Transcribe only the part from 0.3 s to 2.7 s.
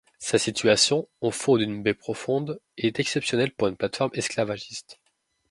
situation, au fond d'une baie profonde,